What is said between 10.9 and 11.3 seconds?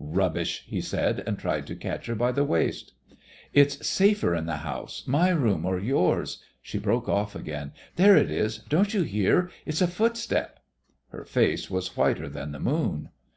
Her